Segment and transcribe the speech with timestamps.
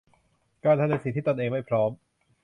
[0.63, 1.91] การทำในสิ่งที่ตนเองไม่พร้อม